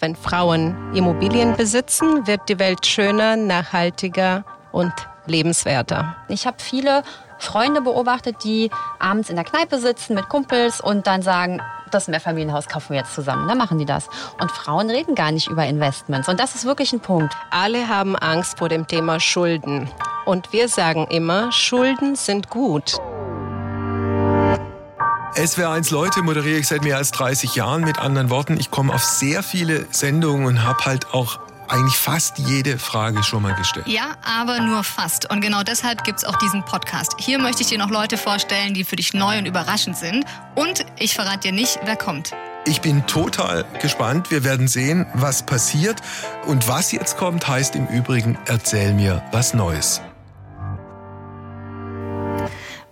[0.00, 4.92] Wenn Frauen Immobilien besitzen, wird die Welt schöner, nachhaltiger und
[5.26, 6.14] lebenswerter.
[6.28, 7.02] Ich habe viele
[7.40, 12.68] Freunde beobachtet, die abends in der Kneipe sitzen mit Kumpels und dann sagen, das Mehrfamilienhaus
[12.68, 13.48] kaufen wir jetzt zusammen.
[13.48, 14.08] Dann machen die das.
[14.40, 16.28] Und Frauen reden gar nicht über Investments.
[16.28, 17.34] Und das ist wirklich ein Punkt.
[17.50, 19.90] Alle haben Angst vor dem Thema Schulden.
[20.26, 22.98] Und wir sagen immer, Schulden sind gut.
[25.38, 27.82] SWR1 Leute moderiere ich seit mehr als 30 Jahren.
[27.82, 31.38] Mit anderen Worten, ich komme auf sehr viele Sendungen und habe halt auch
[31.68, 33.86] eigentlich fast jede Frage schon mal gestellt.
[33.86, 35.30] Ja, aber nur fast.
[35.30, 37.14] Und genau deshalb gibt es auch diesen Podcast.
[37.18, 40.24] Hier möchte ich dir noch Leute vorstellen, die für dich neu und überraschend sind.
[40.56, 42.32] Und ich verrate dir nicht, wer kommt.
[42.66, 44.32] Ich bin total gespannt.
[44.32, 46.00] Wir werden sehen, was passiert.
[46.46, 50.00] Und was jetzt kommt, heißt im Übrigen, erzähl mir was Neues.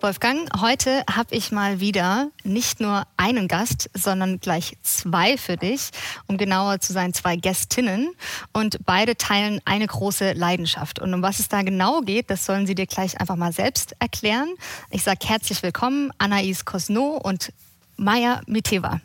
[0.06, 5.90] Wolfgang, heute habe ich mal wieder nicht nur einen Gast, sondern gleich zwei für dich,
[6.28, 8.14] um genauer zu sein, zwei Gästinnen.
[8.52, 11.00] Und beide teilen eine große Leidenschaft.
[11.00, 13.96] Und um was es da genau geht, das sollen sie dir gleich einfach mal selbst
[13.98, 14.46] erklären.
[14.90, 17.52] Ich sage herzlich willkommen, Anaïs Cosno und
[17.96, 19.00] Maya Miteva.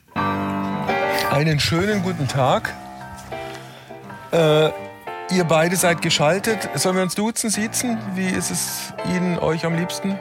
[1.32, 2.76] Einen schönen guten Tag.
[4.32, 4.70] Äh,
[5.32, 6.70] ihr beide seid geschaltet.
[6.76, 7.98] Sollen wir uns duzen, siezen?
[8.14, 10.20] Wie ist es Ihnen, euch am liebsten?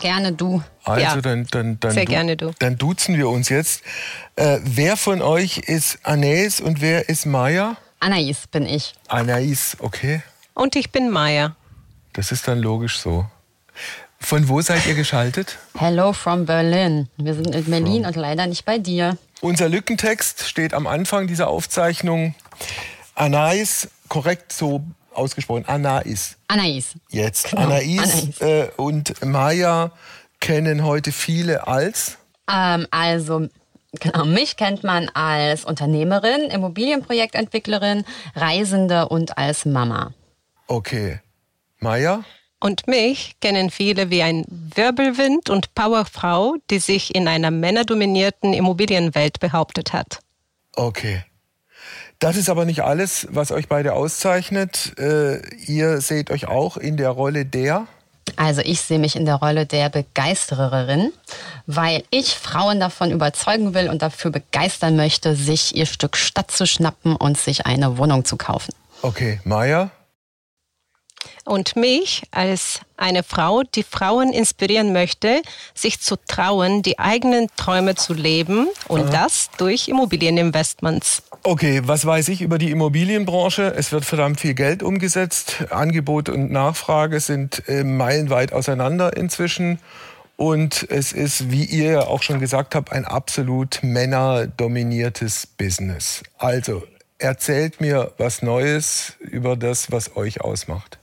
[0.00, 0.62] Gerne du.
[0.84, 1.20] Also ja.
[1.20, 2.52] dann, dann, dann, Sehr du, gerne du.
[2.58, 3.82] dann duzen wir uns jetzt.
[4.36, 7.76] Äh, wer von euch ist Anais und wer ist Maya?
[8.00, 8.94] Anaïs bin ich.
[9.08, 10.22] Anais, okay.
[10.54, 11.56] Und ich bin Maya.
[12.12, 13.26] Das ist dann logisch so.
[14.20, 15.58] Von wo seid ihr geschaltet?
[15.76, 17.08] Hello from Berlin.
[17.16, 19.16] Wir sind in Berlin und leider nicht bei dir.
[19.40, 22.34] Unser Lückentext steht am Anfang dieser Aufzeichnung.
[23.14, 24.82] Anais, korrekt so
[25.18, 26.36] ausgesprochen, Anais.
[26.48, 26.94] Anais.
[27.10, 27.50] Jetzt.
[27.50, 28.40] Genau, Anais, Anais.
[28.40, 29.92] Äh, und Maya
[30.40, 32.18] kennen heute viele als.
[32.50, 33.48] Ähm, also,
[34.00, 40.12] genau, mich kennt man als Unternehmerin, Immobilienprojektentwicklerin, Reisende und als Mama.
[40.66, 41.20] Okay.
[41.80, 42.24] Maya?
[42.60, 49.38] Und mich kennen viele wie ein Wirbelwind und Powerfrau, die sich in einer männerdominierten Immobilienwelt
[49.38, 50.18] behauptet hat.
[50.74, 51.22] Okay.
[52.18, 54.98] Das ist aber nicht alles, was euch beide auszeichnet.
[54.98, 57.86] Äh, ihr seht euch auch in der Rolle der.
[58.36, 61.12] Also ich sehe mich in der Rolle der Begeistererin,
[61.66, 66.66] weil ich Frauen davon überzeugen will und dafür begeistern möchte, sich ihr Stück Stadt zu
[66.66, 68.74] schnappen und sich eine Wohnung zu kaufen.
[69.02, 69.90] Okay, Maya?
[71.48, 75.40] Und mich als eine Frau, die Frauen inspirieren möchte,
[75.72, 81.22] sich zu trauen, die eigenen Träume zu leben und das durch Immobilieninvestments.
[81.44, 83.72] Okay, was weiß ich über die Immobilienbranche?
[83.74, 85.64] Es wird verdammt viel Geld umgesetzt.
[85.70, 89.78] Angebot und Nachfrage sind äh, meilenweit auseinander inzwischen.
[90.36, 96.22] Und es ist, wie ihr ja auch schon gesagt habt, ein absolut männerdominiertes Business.
[96.36, 96.82] Also,
[97.16, 100.97] erzählt mir was Neues über das, was euch ausmacht.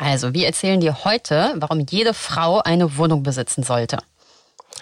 [0.00, 3.98] Also wir erzählen dir heute, warum jede Frau eine Wohnung besitzen sollte.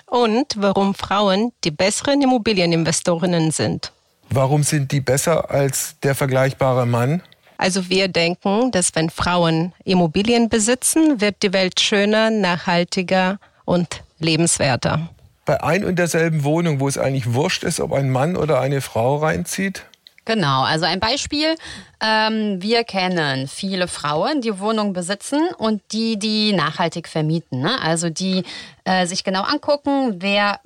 [0.06, 3.90] Und warum Frauen die besseren Immobilieninvestorinnen sind.
[4.30, 7.22] Warum sind die besser als der vergleichbare Mann?
[7.56, 15.08] Also wir denken, dass wenn Frauen Immobilien besitzen, wird die Welt schöner, nachhaltiger und lebenswerter.
[15.44, 18.80] Bei ein und derselben Wohnung, wo es eigentlich wurscht ist, ob ein Mann oder eine
[18.80, 19.84] Frau reinzieht?
[20.28, 21.54] Genau, also ein Beispiel.
[22.02, 27.62] Ähm, wir kennen viele Frauen, die Wohnungen besitzen und die, die nachhaltig vermieten.
[27.62, 27.80] Ne?
[27.80, 28.44] Also die
[28.84, 30.60] äh, sich genau angucken, wer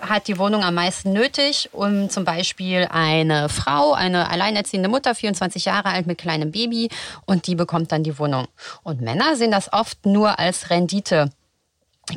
[0.00, 5.64] hat die Wohnung am meisten nötig, um zum Beispiel eine Frau, eine alleinerziehende Mutter, 24
[5.64, 6.88] Jahre alt mit kleinem Baby
[7.26, 8.46] und die bekommt dann die Wohnung.
[8.84, 11.30] Und Männer sehen das oft nur als Rendite.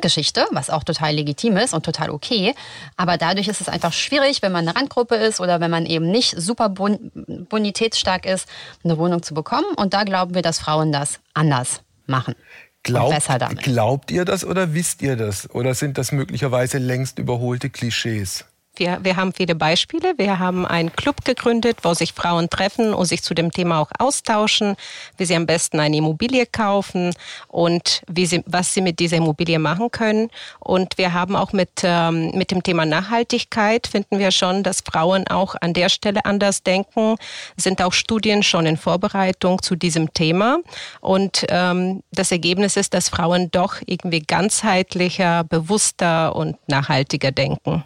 [0.01, 2.53] Geschichte, was auch total legitim ist und total okay.
[2.95, 6.09] Aber dadurch ist es einfach schwierig, wenn man eine Randgruppe ist oder wenn man eben
[6.09, 7.11] nicht super bon
[7.49, 8.47] bonitätsstark ist,
[8.83, 9.73] eine Wohnung zu bekommen.
[9.75, 12.35] Und da glauben wir, dass Frauen das anders machen.
[12.83, 13.63] Glaubt, besser damit.
[13.63, 15.49] glaubt ihr das oder wisst ihr das?
[15.49, 18.45] Oder sind das möglicherweise längst überholte Klischees?
[18.77, 20.13] Wir, wir haben viele Beispiele.
[20.17, 23.91] Wir haben einen Club gegründet, wo sich Frauen treffen und sich zu dem Thema auch
[23.97, 24.75] austauschen,
[25.17, 27.13] wie sie am besten eine Immobilie kaufen
[27.47, 30.29] und wie sie, was sie mit dieser Immobilie machen können.
[30.59, 35.27] Und wir haben auch mit, ähm, mit dem Thema Nachhaltigkeit, finden wir schon, dass Frauen
[35.27, 37.15] auch an der Stelle anders denken,
[37.55, 40.59] sind auch Studien schon in Vorbereitung zu diesem Thema.
[41.01, 47.83] Und ähm, das Ergebnis ist, dass Frauen doch irgendwie ganzheitlicher, bewusster und nachhaltiger denken.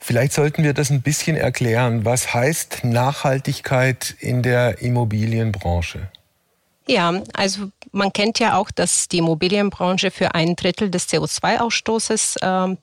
[0.00, 2.04] Vielleicht sollten wir das ein bisschen erklären.
[2.04, 6.08] Was heißt Nachhaltigkeit in der Immobilienbranche?
[6.88, 12.78] Ja, also man kennt ja auch, dass die Immobilienbranche für ein Drittel des CO2-Ausstoßes ähm,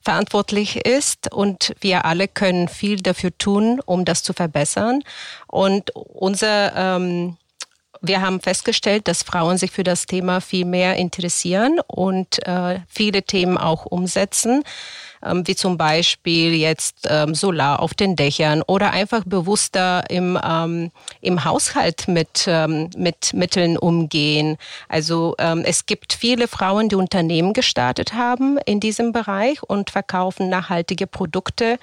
[0.00, 5.02] verantwortlich ist und wir alle können viel dafür tun, um das zu verbessern.
[5.48, 7.36] Und unser ähm,
[8.02, 13.22] wir haben festgestellt, dass Frauen sich für das Thema viel mehr interessieren und äh, viele
[13.22, 14.62] Themen auch umsetzen
[15.28, 20.90] ähm, wie zum Beispiel jetzt ähm, Solar auf den Dächern oder einfach bewusster im, ähm,
[21.20, 24.56] im Haushalt mit, ähm, mit Mitteln umgehen.
[24.88, 30.48] Also ähm, es gibt viele Frauen, die Unternehmen gestartet haben in diesem Bereich und verkaufen
[30.48, 31.78] nachhaltige Produkte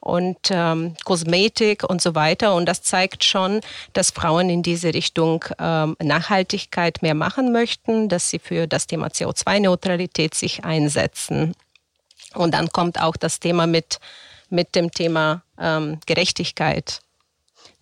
[0.00, 2.54] und ähm, Kosmetik und so weiter.
[2.54, 3.60] Und das zeigt schon,
[3.92, 9.08] dass Frauen in diese Richtung ähm, Nachhaltigkeit mehr machen möchten, dass sie für das Thema
[9.08, 11.54] CO2-Neutralität sich einsetzen.
[12.34, 13.98] Und dann kommt auch das Thema mit,
[14.50, 17.00] mit dem Thema ähm, Gerechtigkeit.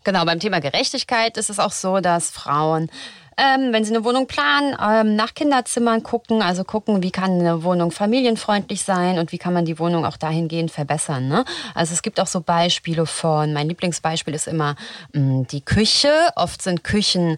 [0.04, 2.90] Genau, beim Thema Gerechtigkeit ist es auch so, dass Frauen
[3.36, 7.62] ähm, wenn sie eine Wohnung planen, ähm, nach Kinderzimmern gucken, also gucken, wie kann eine
[7.62, 11.28] Wohnung familienfreundlich sein und wie kann man die Wohnung auch dahingehend verbessern.
[11.28, 11.44] Ne?
[11.74, 14.74] Also es gibt auch so Beispiele von, mein Lieblingsbeispiel ist immer
[15.12, 16.10] mh, mm, die Küche.
[16.34, 17.36] Oft sind Küchen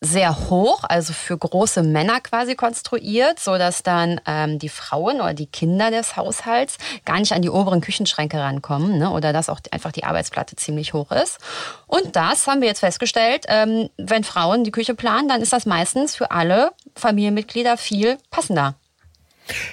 [0.00, 5.34] sehr hoch, also für große Männer quasi konstruiert, so dass dann ähm, die Frauen oder
[5.34, 9.10] die Kinder des Haushalts gar nicht an die oberen Küchenschränke rankommen, ne?
[9.10, 11.38] oder dass auch einfach die Arbeitsplatte ziemlich hoch ist.
[11.86, 15.66] Und das haben wir jetzt festgestellt, ähm, wenn Frauen die Küche planen, dann ist das
[15.66, 18.74] meistens für alle Familienmitglieder viel passender.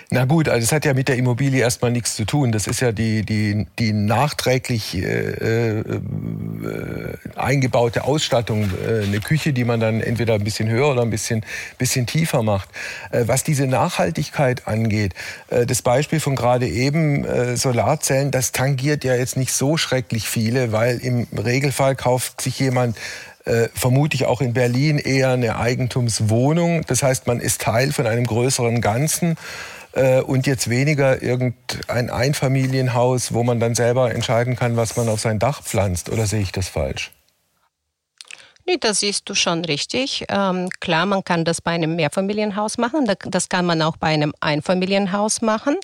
[0.10, 2.52] Na gut, also es hat ja mit der Immobilie erstmal nichts zu tun.
[2.52, 5.84] Das ist ja die, die, die nachträglich äh, äh,
[7.36, 11.46] eingebaute Ausstattung, äh, eine Küche, die man dann entweder ein bisschen höher oder ein bisschen,
[11.78, 12.70] bisschen tiefer macht.
[13.12, 15.14] Äh, was diese Nachhaltigkeit angeht,
[15.50, 20.28] äh, das Beispiel von gerade eben, äh, Solarzellen, das tangiert ja jetzt nicht so schrecklich
[20.28, 22.98] viele, weil im Regelfall kauft sich jemand
[23.46, 26.82] äh, vermute ich auch in Berlin eher eine Eigentumswohnung.
[26.88, 29.38] Das heißt, man ist Teil von einem größeren Ganzen
[29.94, 35.22] äh, und jetzt weniger irgendein Einfamilienhaus, wo man dann selber entscheiden kann, was man auf
[35.22, 36.10] sein Dach pflanzt.
[36.10, 37.12] Oder sehe ich das falsch?
[38.68, 40.26] Nee, das siehst du schon richtig.
[40.28, 43.08] Ähm, klar, man kann das bei einem Mehrfamilienhaus machen.
[43.26, 45.78] Das kann man auch bei einem Einfamilienhaus machen.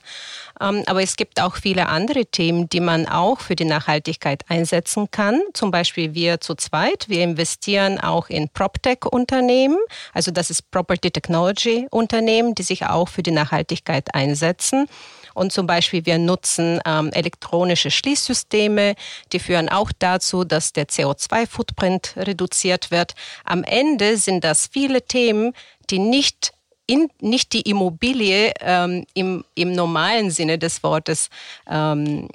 [0.60, 5.12] Ähm, aber es gibt auch viele andere Themen, die man auch für die Nachhaltigkeit einsetzen
[5.12, 5.44] kann.
[5.54, 7.08] Zum Beispiel wir zu zweit.
[7.08, 9.78] Wir investieren auch in PropTech-Unternehmen.
[10.16, 14.88] Also das ist Property Technology Unternehmen, die sich auch für die Nachhaltigkeit einsetzen.
[15.34, 18.96] Und zum Beispiel wir nutzen ähm, elektronische Schließsysteme,
[19.32, 23.14] die führen auch dazu, dass der CO2-Footprint reduziert wird.
[23.44, 25.54] Am Ende sind das viele Themen,
[25.90, 26.54] die nicht
[26.88, 31.30] in, nicht die Immobilie ähm, im, im normalen Sinne des Wortes
[31.70, 32.28] ähm,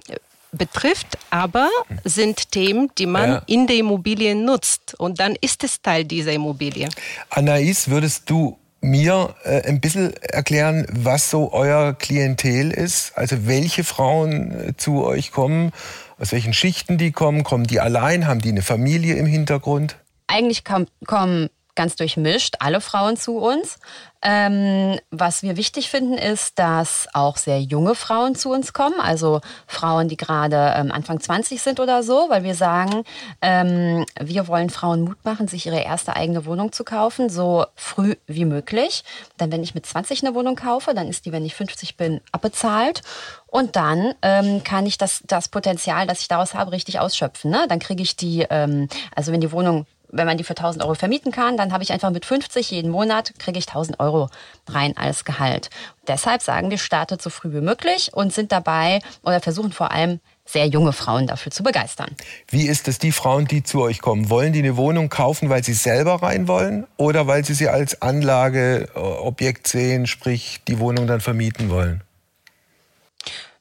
[0.53, 1.69] betrifft, aber
[2.05, 3.43] sind Themen, die man ja.
[3.47, 4.95] in der Immobilie nutzt.
[4.99, 6.89] Und dann ist es Teil dieser Immobilie.
[7.31, 13.17] Anais, würdest du mir äh, ein bisschen erklären, was so euer Klientel ist?
[13.17, 15.73] Also welche Frauen äh, zu euch kommen,
[16.19, 17.45] aus welchen Schichten die kommen?
[17.45, 18.27] Kommen die allein?
[18.27, 19.97] Haben die eine Familie im Hintergrund?
[20.29, 23.79] Eigentlich kommen ganz durchmischt alle Frauen zu uns.
[24.23, 29.41] Ähm, was wir wichtig finden, ist, dass auch sehr junge Frauen zu uns kommen, also
[29.69, 33.05] Frauen, die gerade ähm, Anfang 20 sind oder so, weil wir sagen,
[33.41, 38.17] ähm, wir wollen Frauen Mut machen, sich ihre erste eigene Wohnung zu kaufen, so früh
[38.27, 39.05] wie möglich.
[39.39, 42.21] Denn wenn ich mit 20 eine Wohnung kaufe, dann ist die, wenn ich 50 bin,
[42.33, 43.03] abbezahlt.
[43.47, 47.51] Und dann ähm, kann ich das, das Potenzial, das ich daraus habe, richtig ausschöpfen.
[47.51, 47.67] Ne?
[47.69, 50.95] Dann kriege ich die, ähm, also wenn die Wohnung wenn man die für 1000 Euro
[50.95, 54.29] vermieten kann, dann habe ich einfach mit 50 jeden Monat, kriege ich 1000 Euro
[54.69, 55.71] rein als Gehalt.
[56.09, 60.21] Deshalb sagen wir, startet so früh wie möglich und sind dabei oder versuchen vor allem
[60.45, 62.15] sehr junge Frauen dafür zu begeistern.
[62.49, 64.31] Wie ist es, die Frauen, die zu euch kommen?
[64.31, 68.01] Wollen die eine Wohnung kaufen, weil sie selber rein wollen oder weil sie sie als
[68.01, 72.03] Anlageobjekt sehen, sprich die Wohnung dann vermieten wollen?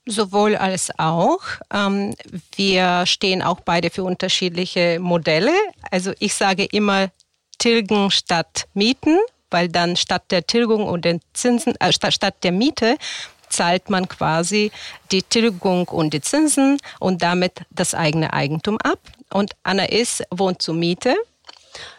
[0.07, 1.41] Sowohl als auch.
[1.73, 2.13] Ähm,
[2.55, 5.53] wir stehen auch beide für unterschiedliche Modelle.
[5.89, 7.09] Also ich sage immer
[7.57, 9.17] tilgen statt mieten,
[9.49, 12.97] weil dann statt der Tilgung und den Zinsen, äh, statt, statt der Miete
[13.49, 14.71] zahlt man quasi
[15.11, 18.99] die Tilgung und die Zinsen und damit das eigene Eigentum ab.
[19.31, 21.15] Und Anna ist wohnt zur Miete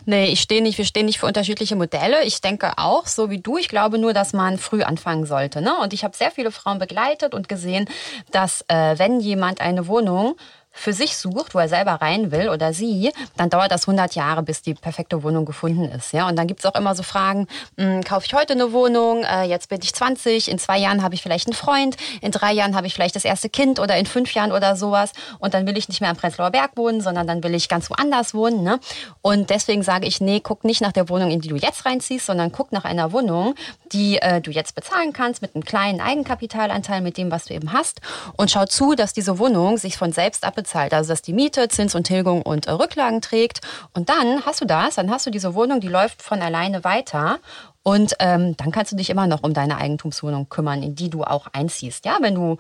[0.04, 2.24] Nee, ich stehe nicht, wir stehen nicht für unterschiedliche Modelle.
[2.24, 5.60] Ich denke auch, so wie du, ich glaube nur, dass man früh anfangen sollte.
[5.60, 5.76] Ne?
[5.78, 7.88] Und ich habe sehr viele Frauen begleitet und gesehen,
[8.30, 10.36] dass äh, wenn jemand eine Wohnung
[10.76, 14.42] für sich sucht, wo er selber rein will oder sie, dann dauert das 100 Jahre,
[14.42, 16.12] bis die perfekte Wohnung gefunden ist.
[16.12, 16.28] Ja?
[16.28, 19.24] Und dann gibt es auch immer so Fragen, mh, hm, kaufe ich heute eine Wohnung,
[19.24, 22.52] äh, jetzt bin ich 20, in zwei Jahren habe ich vielleicht einen Freund, in drei
[22.52, 25.66] Jahren habe ich vielleicht das erste Kind oder in fünf Jahren oder sowas und dann
[25.66, 28.62] will ich nicht mehr am Prenzlauer Berg wohnen, sondern dann will ich ganz woanders wohnen.
[28.62, 28.78] Ne?
[29.22, 32.26] Und deswegen sage ich, nee, guck nicht nach der Wohnung, in die du jetzt reinziehst,
[32.26, 33.54] sondern guck nach einer Wohnung,
[33.92, 37.72] die äh, du jetzt bezahlen kannst mit einem kleinen Eigenkapitalanteil, mit dem, was du eben
[37.72, 38.00] hast
[38.36, 40.92] und schau zu, dass diese Wohnung sich von selbst abbezahlt bezahlt.
[40.92, 43.60] Also dass die Miete, Zins und Tilgung und äh, Rücklagen trägt.
[43.94, 47.38] Und dann hast du das, dann hast du diese Wohnung, die läuft von alleine weiter.
[47.82, 51.22] Und ähm, dann kannst du dich immer noch um deine Eigentumswohnung kümmern, in die du
[51.22, 52.04] auch einziehst.
[52.04, 52.56] Ja, wenn du,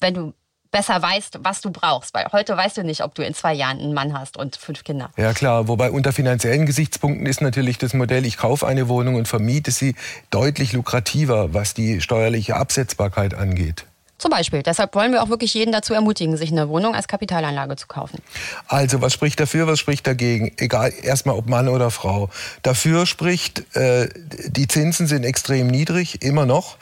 [0.00, 0.32] wenn du
[0.70, 2.12] besser weißt, was du brauchst.
[2.14, 4.82] Weil heute weißt du nicht, ob du in zwei Jahren einen Mann hast und fünf
[4.82, 5.08] Kinder.
[5.16, 9.28] Ja klar, wobei unter finanziellen Gesichtspunkten ist natürlich das Modell, ich kaufe eine Wohnung und
[9.28, 9.94] vermiete sie
[10.30, 13.86] deutlich lukrativer, was die steuerliche Absetzbarkeit angeht.
[14.24, 14.62] Zum Beispiel.
[14.62, 18.22] Deshalb wollen wir auch wirklich jeden dazu ermutigen, sich eine Wohnung als Kapitalanlage zu kaufen.
[18.68, 20.50] Also, was spricht dafür, was spricht dagegen?
[20.56, 22.30] Egal, erstmal ob Mann oder Frau.
[22.62, 24.08] Dafür spricht, äh,
[24.48, 26.78] die Zinsen sind extrem niedrig, immer noch.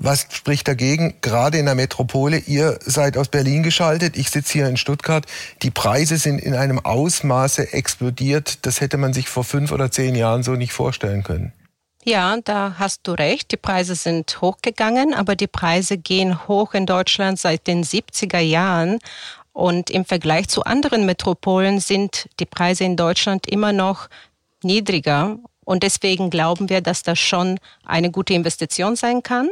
[0.00, 1.14] Was spricht dagegen?
[1.22, 5.24] Gerade in der Metropole, ihr seid aus Berlin geschaltet, ich sitze hier in Stuttgart.
[5.62, 10.14] Die Preise sind in einem Ausmaße explodiert, das hätte man sich vor fünf oder zehn
[10.14, 11.54] Jahren so nicht vorstellen können.
[12.04, 13.52] Ja, da hast du recht.
[13.52, 18.98] Die Preise sind hochgegangen, aber die Preise gehen hoch in Deutschland seit den 70er Jahren.
[19.52, 24.08] Und im Vergleich zu anderen Metropolen sind die Preise in Deutschland immer noch
[24.64, 25.38] niedriger.
[25.64, 29.50] Und deswegen glauben wir, dass das schon eine gute Investition sein kann.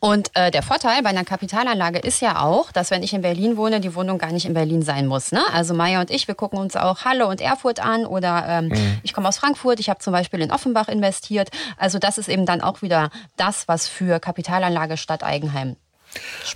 [0.00, 3.56] Und äh, der Vorteil bei einer Kapitalanlage ist ja auch, dass wenn ich in Berlin
[3.56, 5.32] wohne, die Wohnung gar nicht in Berlin sein muss.
[5.32, 5.42] Ne?
[5.52, 8.98] Also Maya und ich, wir gucken uns auch Halle und Erfurt an oder ähm, mhm.
[9.02, 11.50] ich komme aus Frankfurt, ich habe zum Beispiel in Offenbach investiert.
[11.76, 15.76] Also das ist eben dann auch wieder das, was für Kapitalanlage Stadt Eigenheim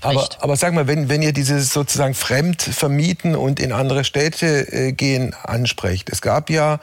[0.02, 4.70] aber, aber, sag mal, wenn, wenn ihr dieses sozusagen fremd vermieten und in andere Städte
[4.70, 6.10] äh, gehen ansprecht.
[6.10, 6.78] Es gab ja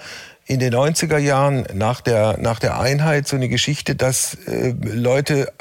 [0.46, 5.52] in den 90er Jahren nach der, nach der Einheit so eine Geschichte, dass äh, Leute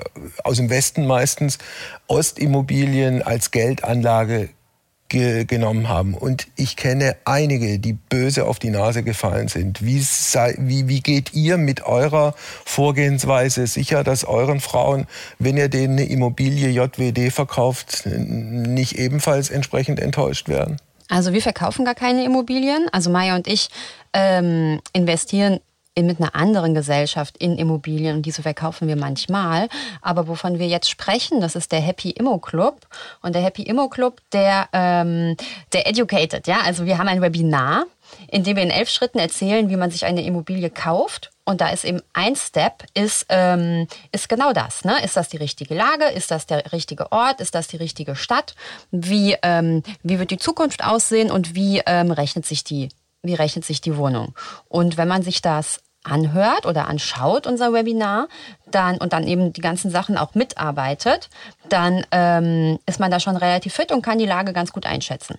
[0.42, 1.58] aus dem Westen meistens
[2.08, 4.48] Ostimmobilien als Geldanlage
[5.12, 6.14] ge genommen haben.
[6.14, 9.84] Und ich kenne einige, die böse auf die Nase gefallen sind.
[9.84, 12.34] Wie, sei, wie, wie geht ihr mit eurer
[12.64, 15.06] Vorgehensweise sicher, dass euren Frauen,
[15.38, 20.78] wenn ihr denen eine Immobilie JWD verkauft, nicht ebenfalls entsprechend enttäuscht werden?
[21.08, 22.86] Also wir verkaufen gar keine Immobilien.
[22.92, 23.68] Also Maya und ich
[24.12, 25.60] ähm, investieren
[26.00, 29.68] mit einer anderen Gesellschaft in Immobilien und diese verkaufen wir manchmal.
[30.00, 32.86] Aber wovon wir jetzt sprechen, das ist der Happy Immo Club.
[33.20, 35.36] Und der Happy Immo Club, der, ähm,
[35.72, 36.60] der educated, ja.
[36.64, 37.84] Also wir haben ein Webinar,
[38.28, 41.30] in dem wir in elf Schritten erzählen, wie man sich eine Immobilie kauft.
[41.44, 44.84] Und da ist eben ein Step, ist, ähm, ist genau das.
[44.84, 45.02] Ne?
[45.04, 46.04] Ist das die richtige Lage?
[46.04, 47.40] Ist das der richtige Ort?
[47.40, 48.54] Ist das die richtige Stadt?
[48.92, 52.90] Wie, ähm, wie wird die Zukunft aussehen und wie ähm, rechnet sich die,
[53.22, 54.34] wie rechnet sich die Wohnung?
[54.68, 58.28] Und wenn man sich das anhört oder anschaut, unser Webinar,
[58.70, 61.30] dann und dann eben die ganzen Sachen auch mitarbeitet,
[61.68, 65.38] dann ähm, ist man da schon relativ fit und kann die Lage ganz gut einschätzen.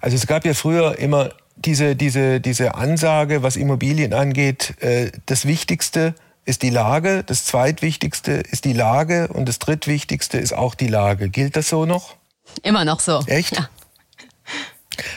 [0.00, 5.46] Also es gab ja früher immer diese, diese, diese Ansage, was Immobilien angeht, äh, das
[5.46, 6.14] Wichtigste
[6.44, 11.28] ist die Lage, das zweitwichtigste ist die Lage und das drittwichtigste ist auch die Lage.
[11.28, 12.16] Gilt das so noch?
[12.62, 13.20] Immer noch so.
[13.26, 13.56] Echt?
[13.56, 13.68] Ja.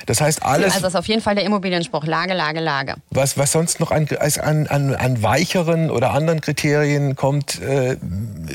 [0.06, 0.74] Das heißt alles.
[0.74, 2.06] Also das ist auf jeden Fall der Immobilienspruch.
[2.06, 2.96] Lage, Lage, Lage.
[3.12, 4.08] Was, was sonst noch an,
[4.42, 7.98] an, an, an weicheren oder anderen Kriterien kommt, äh,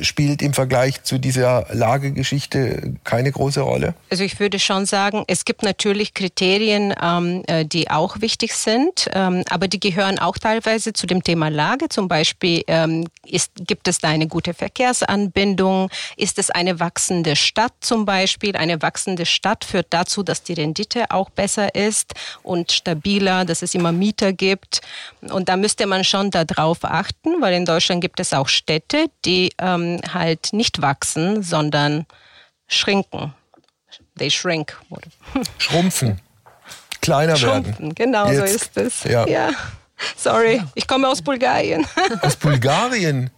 [0.03, 3.95] spielt im Vergleich zu dieser Lagegeschichte keine große Rolle?
[4.11, 9.09] Also ich würde schon sagen, es gibt natürlich Kriterien, ähm, äh, die auch wichtig sind,
[9.13, 11.89] ähm, aber die gehören auch teilweise zu dem Thema Lage.
[11.89, 15.91] Zum Beispiel ähm, ist, gibt es da eine gute Verkehrsanbindung?
[16.17, 18.57] Ist es eine wachsende Stadt zum Beispiel?
[18.57, 23.75] Eine wachsende Stadt führt dazu, dass die Rendite auch besser ist und stabiler, dass es
[23.75, 24.81] immer Mieter gibt.
[25.21, 29.53] Und da müsste man schon darauf achten, weil in Deutschland gibt es auch Städte, die
[29.59, 32.07] ähm, halt nicht wachsen, sondern
[32.69, 33.35] schrinken.
[34.17, 34.77] They shrink.
[35.59, 36.21] Schrumpfen.
[37.01, 37.95] Kleiner Schrumpfen, werden.
[37.95, 38.39] genau Jetzt.
[38.39, 39.05] so ist es.
[39.05, 39.27] Ja.
[39.27, 39.51] ja.
[40.17, 41.87] Sorry, ich komme aus Bulgarien.
[42.23, 43.31] Aus Bulgarien?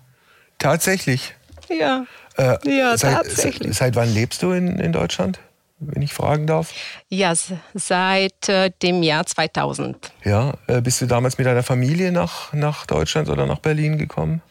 [0.58, 1.34] Tatsächlich?
[1.68, 2.04] Ja.
[2.36, 3.76] Äh, ja, seit, tatsächlich.
[3.76, 5.38] Seit wann lebst du in, in Deutschland?
[5.80, 6.72] Wenn ich fragen darf?
[7.08, 7.32] Ja,
[7.74, 10.12] seit äh, dem Jahr 2000.
[10.24, 14.42] Ja, äh, bist du damals mit deiner Familie nach, nach Deutschland oder nach Berlin gekommen?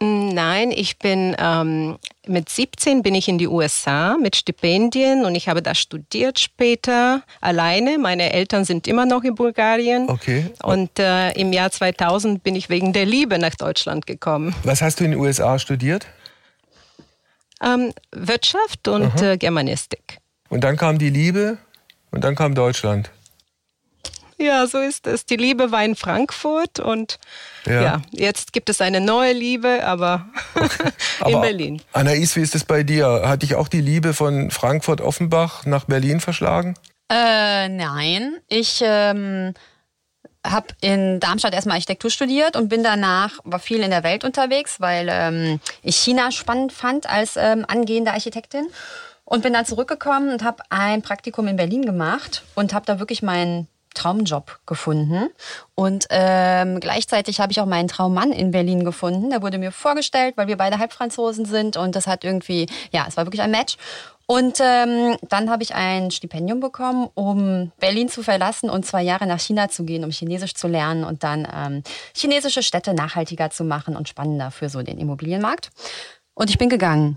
[0.00, 1.96] Nein, ich bin ähm,
[2.26, 7.22] mit 17 bin ich in die USA mit Stipendien und ich habe da studiert später
[7.40, 7.98] alleine.
[7.98, 10.08] Meine Eltern sind immer noch in Bulgarien.
[10.10, 10.50] Okay.
[10.62, 14.54] Und äh, im Jahr 2000 bin ich wegen der Liebe nach Deutschland gekommen.
[14.64, 16.06] Was hast du in den USA studiert?
[17.62, 20.18] Ähm, Wirtschaft und äh, Germanistik.
[20.48, 21.58] Und dann kam die Liebe
[22.10, 23.10] und dann kam Deutschland.
[24.36, 25.26] Ja, so ist es.
[25.26, 27.18] Die Liebe war in Frankfurt und
[27.66, 30.68] ja, ja jetzt gibt es eine neue Liebe, aber, okay.
[31.20, 31.82] aber in Berlin.
[31.92, 33.22] Anais, wie ist es bei dir?
[33.24, 36.74] Hat dich auch die Liebe von Frankfurt-Offenbach nach Berlin verschlagen?
[37.10, 38.38] Äh, nein.
[38.48, 39.54] Ich ähm,
[40.44, 44.80] habe in Darmstadt erstmal Architektur studiert und bin danach, war viel in der Welt unterwegs,
[44.80, 48.66] weil ähm, ich China spannend fand als ähm, angehende Architektin.
[49.26, 53.22] Und bin dann zurückgekommen und habe ein Praktikum in Berlin gemacht und habe da wirklich
[53.22, 55.30] meinen Traumjob gefunden.
[55.74, 59.30] Und ähm, gleichzeitig habe ich auch meinen Traummann in Berlin gefunden.
[59.30, 61.76] Der wurde mir vorgestellt, weil wir beide Halbfranzosen sind.
[61.76, 63.76] Und das hat irgendwie, ja, es war wirklich ein Match.
[64.26, 69.26] Und ähm, dann habe ich ein Stipendium bekommen, um Berlin zu verlassen und zwei Jahre
[69.26, 71.82] nach China zu gehen, um Chinesisch zu lernen und dann ähm,
[72.14, 75.70] chinesische Städte nachhaltiger zu machen und spannender für so den Immobilienmarkt.
[76.32, 77.16] Und ich bin gegangen.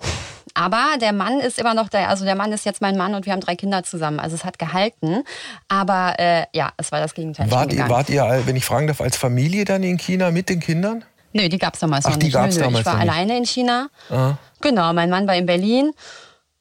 [0.54, 3.26] Aber der Mann ist immer noch der, also der Mann ist jetzt mein Mann und
[3.26, 4.20] wir haben drei Kinder zusammen.
[4.20, 5.24] Also es hat gehalten.
[5.68, 7.50] Aber äh, ja, es war das Gegenteil.
[7.52, 10.60] Wart ihr, wart ihr, wenn ich fragen darf, als Familie dann in China mit den
[10.60, 11.06] Kindern?
[11.34, 12.34] Nö, die gab es damals Ach, noch die nicht.
[12.34, 13.12] Gab's nö, damals ich war noch nicht.
[13.12, 13.90] alleine in China.
[14.10, 14.38] Aha.
[14.62, 15.92] Genau, mein Mann war in Berlin.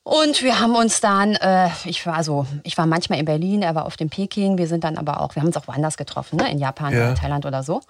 [0.07, 3.75] Und wir haben uns dann, äh, ich war also, ich war manchmal in Berlin, er
[3.75, 4.57] war auf dem Peking.
[4.57, 6.49] Wir sind dann aber auch, wir haben uns auch woanders getroffen, ne?
[6.49, 7.07] in Japan Ja.
[7.07, 7.81] oder Thailand oder so.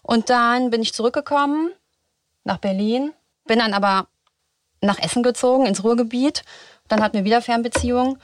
[0.00, 1.70] Und dann bin ich zurückgekommen
[2.44, 3.12] nach Berlin,
[3.44, 4.06] bin dann aber
[4.80, 6.42] nach Essen gezogen, ins Ruhrgebiet.
[6.88, 8.18] Dann hatten wir wieder Fernbeziehungen.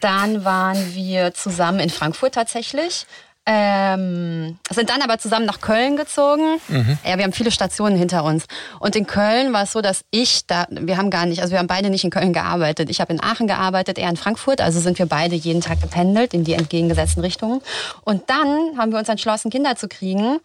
[0.00, 3.04] Dann waren wir zusammen in Frankfurt tatsächlich.
[3.48, 6.58] Ähm, sind dann aber zusammen nach Köln gezogen.
[7.04, 8.46] Ja, wir haben viele Stationen hinter uns.
[8.80, 11.60] Und in Köln war es so, dass ich da, wir haben gar nicht, also wir
[11.60, 12.90] haben beide nicht in Köln gearbeitet.
[12.90, 14.60] Ich habe in Aachen gearbeitet, er in Frankfurt.
[14.60, 17.62] Also sind wir beide jeden Tag gependelt in die entgegengesetzten Richtungen.
[18.02, 20.40] Und dann haben wir uns entschlossen, Kinder zu kriegen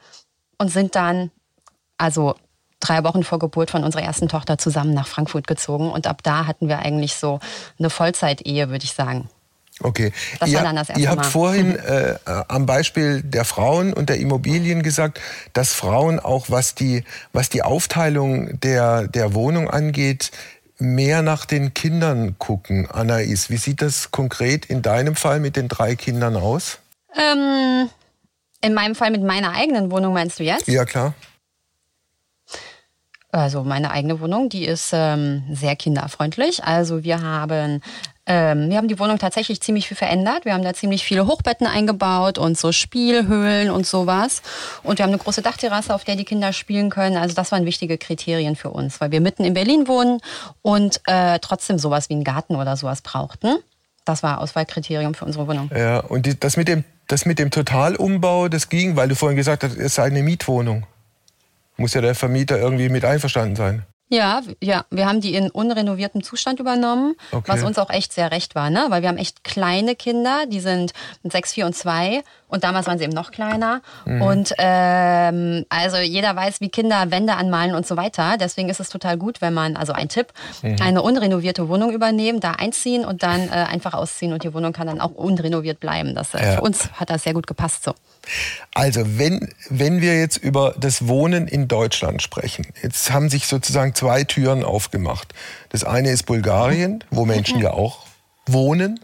[0.59, 1.31] und sind dann,
[1.97, 2.35] also
[2.79, 5.91] drei Wochen vor Geburt von unserer ersten Tochter zusammen nach Frankfurt gezogen.
[5.91, 7.39] Und ab da hatten wir eigentlich so
[7.79, 9.27] eine Vollzeitehe, würde ich sagen.
[9.83, 10.11] Okay.
[10.39, 11.29] Das ihr, war dann das erste ihr habt Mal.
[11.29, 15.19] vorhin äh, am Beispiel der Frauen und der Immobilien gesagt,
[15.53, 20.31] dass Frauen auch, was die, was die Aufteilung der, der Wohnung angeht,
[20.77, 22.89] mehr nach den Kindern gucken.
[22.89, 26.79] Anais, wie sieht das konkret in deinem Fall mit den drei Kindern aus?
[27.15, 27.89] Ähm,
[28.61, 30.67] in meinem Fall mit meiner eigenen Wohnung meinst du jetzt?
[30.67, 31.13] Ja, klar.
[33.31, 36.63] Also meine eigene Wohnung, die ist ähm, sehr kinderfreundlich.
[36.65, 37.81] Also wir haben
[38.25, 40.45] ähm, wir haben die Wohnung tatsächlich ziemlich viel verändert.
[40.45, 44.41] Wir haben da ziemlich viele Hochbetten eingebaut und so Spielhöhlen und sowas.
[44.83, 47.17] Und wir haben eine große Dachterrasse, auf der die Kinder spielen können.
[47.17, 50.19] Also das waren wichtige Kriterien für uns, weil wir mitten in Berlin wohnen
[50.61, 53.57] und äh, trotzdem sowas wie einen Garten oder sowas brauchten.
[54.05, 55.69] Das war Auswahlkriterium für unsere Wohnung.
[55.75, 59.37] Ja, und die, das, mit dem, das mit dem Totalumbau, das ging, weil du vorhin
[59.37, 60.85] gesagt hast, es sei eine Mietwohnung.
[61.77, 63.85] Muss ja der Vermieter irgendwie mit einverstanden sein.
[64.13, 67.49] Ja, ja, wir haben die in unrenoviertem Zustand übernommen, Okay.
[67.49, 68.87] was uns auch echt sehr recht war, ne?
[68.89, 70.91] Weil wir haben echt kleine Kinder, die sind
[71.23, 72.21] sechs, vier und zwei
[72.51, 73.81] und damals waren sie eben noch kleiner.
[74.05, 78.35] Und ähm, also jeder weiß, wie Kinder Wände anmalen und so weiter.
[78.39, 80.27] Deswegen ist es total gut, wenn man, also ein Tipp,
[80.79, 84.87] eine unrenovierte Wohnung übernehmen, da einziehen und dann äh, einfach ausziehen und die Wohnung kann
[84.87, 86.13] dann auch unrenoviert bleiben.
[86.13, 86.55] Das, äh, Ja.
[86.57, 87.93] Für uns hat das sehr gut gepasst so.
[88.73, 93.95] Also, wenn, wenn wir jetzt über das Wohnen in Deutschland sprechen, jetzt haben sich sozusagen
[93.95, 95.33] zwei Türen aufgemacht.
[95.69, 98.05] Das eine ist Bulgarien, wo Menschen ja auch
[98.45, 98.99] wohnen.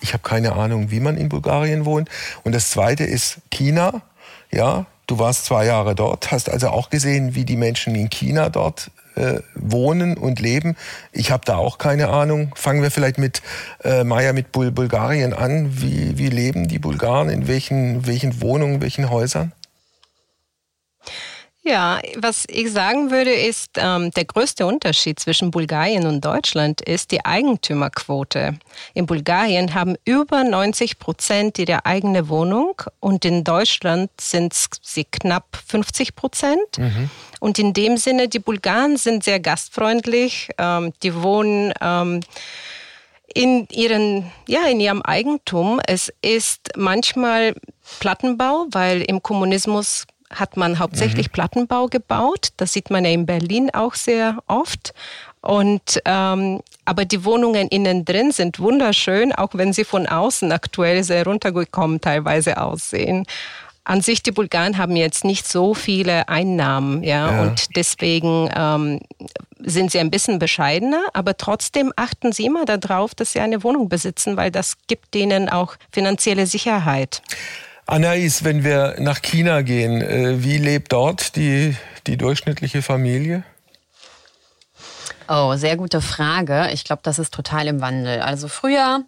[0.00, 2.08] Ich habe keine Ahnung, wie man in Bulgarien wohnt.
[2.44, 4.02] Und das zweite ist China.
[4.50, 8.48] Ja, du warst zwei Jahre dort, hast also auch gesehen, wie die Menschen in China
[8.48, 10.76] dort äh, wohnen und leben.
[11.12, 12.52] Ich habe da auch keine Ahnung.
[12.54, 13.42] Fangen wir vielleicht mit
[13.84, 15.80] äh, Maya mit Bul Bulgarien an.
[15.80, 17.28] Wie, wie leben die Bulgaren?
[17.28, 19.52] In welchen, welchen Wohnungen, welchen Häusern?
[21.70, 27.12] Ja, was ich sagen würde, ist, ähm, der größte Unterschied zwischen Bulgarien und Deutschland ist
[27.12, 28.58] die Eigentümerquote.
[28.92, 34.52] In Bulgarien haben über 90 Prozent ihre eigene Wohnung und in Deutschland sind
[34.82, 36.58] sie knapp 50 Prozent.
[37.38, 42.18] Und in dem Sinne, die Bulgaren sind sehr gastfreundlich, ähm, die wohnen ähm,
[43.32, 45.80] in ihren, ja, in ihrem Eigentum.
[45.86, 47.54] Es ist manchmal
[48.00, 52.48] Plattenbau, weil im Kommunismus hat man hauptsächlich Plattenbau gebaut.
[52.56, 54.94] Das sieht man ja in Berlin auch sehr oft.
[55.42, 61.02] Und ähm, aber die Wohnungen innen drin sind wunderschön, auch wenn sie von außen aktuell
[61.02, 63.26] sehr runtergekommen teilweise aussehen.
[63.84, 67.42] An sich, die Bulgaren haben jetzt nicht so viele Einnahmen, ja, Ja.
[67.42, 69.00] und deswegen ähm,
[69.58, 73.88] sind sie ein bisschen bescheidener, aber trotzdem achten sie immer darauf, dass sie eine Wohnung
[73.88, 77.22] besitzen, weil das gibt ihnen auch finanzielle Sicherheit.
[77.90, 81.76] Anais, wenn wir nach China gehen, äh, wie lebt dort die,
[82.06, 83.42] die durchschnittliche Familie?
[85.28, 86.70] Oh, sehr gute Frage.
[86.72, 88.20] Ich glaube, das ist total im Wandel.
[88.20, 89.02] Also früher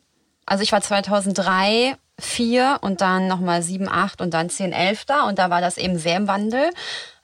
[0.46, 5.28] Also ich war 2003 4 und dann nochmal 7, 8 und dann 10, 11 da
[5.28, 6.70] und da war das eben sehr im Wandel.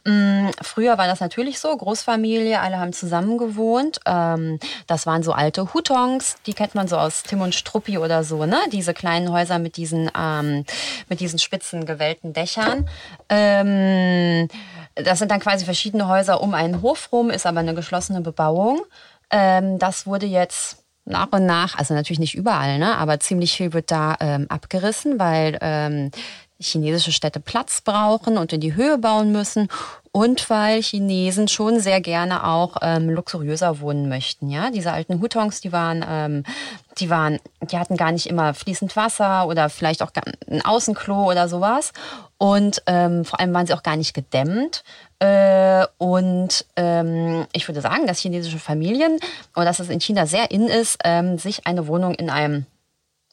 [0.09, 4.01] Mm, früher war das natürlich so, Großfamilie, alle haben zusammen gewohnt.
[4.07, 8.25] Ähm, das waren so alte Hutons, die kennt man so aus Tim und Struppi oder
[8.25, 8.57] so, ne?
[8.73, 10.65] Diese kleinen Häuser mit diesen, ähm,
[11.11, 12.89] mit diesen spitzen, gewellten Dächern.
[13.29, 14.49] Ähm,
[14.95, 18.81] das sind dann quasi verschiedene Häuser um einen Hof rum, ist aber eine geschlossene Bebauung.
[19.31, 23.91] Das wurde jetzt nach und nach, also natürlich nicht überall, ne, aber ziemlich viel wird
[23.91, 24.15] da
[24.49, 26.11] abgerissen, weil
[26.61, 29.69] chinesische Städte Platz brauchen und in die Höhe bauen müssen
[30.19, 34.51] und weil Chinesen schon sehr gerne auch ähm, luxuriöser wohnen möchten.
[34.51, 36.43] Ja, diese alten Hutons, die waren, ähm,
[36.99, 37.39] die waren,
[37.71, 40.11] die hatten gar nicht immer fließend Wasser oder vielleicht auch
[40.51, 41.93] ein Außenklo oder sowas
[42.37, 44.83] und ähm, vor allem waren sie auch gar nicht gedämmt.
[45.21, 49.21] Äh, und ähm, ich würde sagen, dass chinesische Familien
[49.55, 52.67] oder dass es in China sehr in ist, ähm, sich eine Wohnung in einem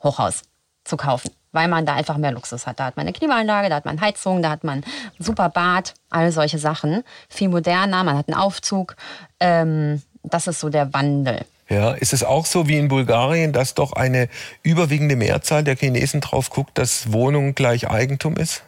[0.04, 0.44] Hochhaus
[0.84, 2.80] zu kaufen weil man da einfach mehr Luxus hat.
[2.80, 5.94] Da hat man eine Klimaanlage, da hat man Heizung, da hat man ein super Bad,
[6.10, 7.04] all solche Sachen.
[7.30, 8.96] Viel moderner, man hat einen Aufzug.
[9.40, 11.46] Ähm, das ist so der Wandel.
[11.70, 14.30] Ja, ist es auch so wie in Bulgarien, dass doch eine
[14.62, 18.64] überwiegende Mehrzahl der Chinesen drauf guckt, dass Wohnung gleich Eigentum ist?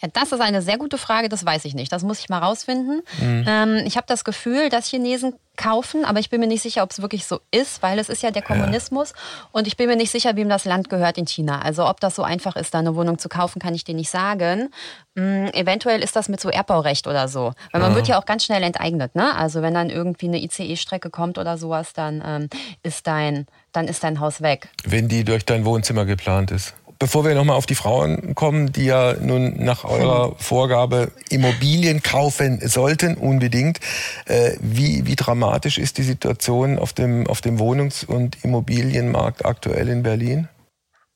[0.00, 1.92] Ja, das ist eine sehr gute Frage, das weiß ich nicht.
[1.92, 3.02] Das muss ich mal rausfinden.
[3.20, 3.44] Mhm.
[3.46, 6.92] Ähm, ich habe das Gefühl, dass Chinesen kaufen, aber ich bin mir nicht sicher, ob
[6.92, 9.48] es wirklich so ist, weil es ist ja der Kommunismus ja.
[9.52, 11.60] und ich bin mir nicht sicher, wem das Land gehört in China.
[11.60, 14.08] Also ob das so einfach ist, da eine Wohnung zu kaufen, kann ich dir nicht
[14.08, 14.70] sagen.
[15.16, 17.96] Ähm, eventuell ist das mit so Erbbaurecht oder so, weil man ja.
[17.96, 19.14] wird ja auch ganz schnell enteignet.
[19.16, 19.34] Ne?
[19.34, 22.48] Also wenn dann irgendwie eine ICE-Strecke kommt oder sowas, dann ähm,
[22.82, 24.68] ist dein dann ist dein Haus weg.
[24.84, 26.74] Wenn die durch dein Wohnzimmer geplant ist.
[27.00, 32.58] Bevor wir nochmal auf die Frauen kommen, die ja nun nach eurer Vorgabe Immobilien kaufen
[32.66, 33.78] sollten, unbedingt.
[34.24, 39.88] Äh, wie, wie dramatisch ist die Situation auf dem, auf dem Wohnungs- und Immobilienmarkt aktuell
[39.88, 40.48] in Berlin?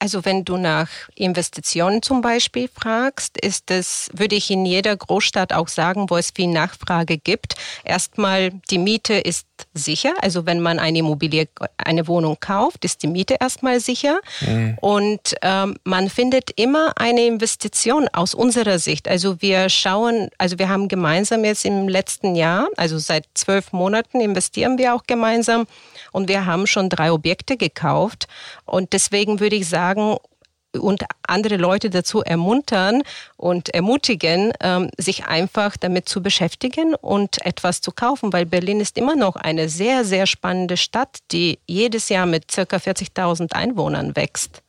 [0.03, 5.53] Also wenn du nach Investitionen zum Beispiel fragst, ist es, würde ich in jeder Großstadt
[5.53, 7.55] auch sagen, wo es viel Nachfrage gibt.
[7.85, 10.13] Erstmal, die Miete ist sicher.
[10.21, 14.21] Also wenn man eine Immobilie, eine Wohnung kauft, ist die Miete erstmal sicher.
[14.41, 14.77] Mhm.
[14.81, 19.07] Und ähm, man findet immer eine Investition aus unserer Sicht.
[19.07, 24.21] Also wir schauen, also wir haben gemeinsam jetzt im letzten Jahr, also seit zwölf Monaten
[24.21, 25.69] investieren wir auch gemeinsam
[26.11, 28.27] und wir haben schon drei Objekte gekauft.
[28.65, 33.03] Und deswegen würde ich sagen, und andere Leute dazu ermuntern
[33.37, 38.97] und ermutigen, ähm, sich einfach damit zu beschäftigen und etwas zu kaufen, weil Berlin ist
[38.97, 44.63] immer noch eine sehr, sehr spannende Stadt, die jedes Jahr mit circa 40.000 Einwohnern wächst.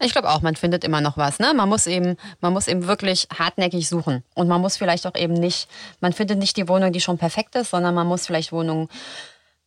[0.00, 1.40] Ich glaube auch, man findet immer noch was.
[1.40, 1.52] Ne?
[1.54, 5.34] Man muss eben, man muss eben wirklich hartnäckig suchen und man muss vielleicht auch eben
[5.34, 5.68] nicht,
[6.00, 8.88] man findet nicht die Wohnung, die schon perfekt ist, sondern man muss vielleicht Wohnungen